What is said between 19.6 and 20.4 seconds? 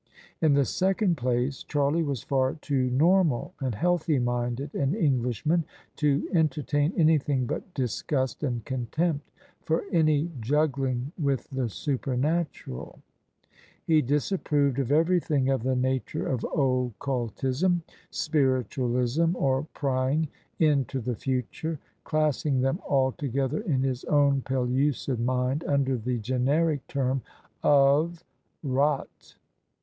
prying